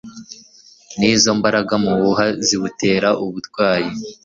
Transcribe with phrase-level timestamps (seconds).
[0.97, 3.91] nizo mbaraga muwuha ziwutera uburwayi